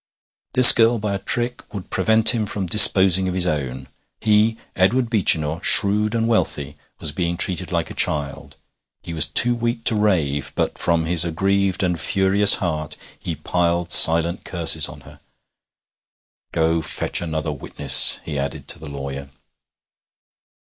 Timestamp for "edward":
4.75-5.11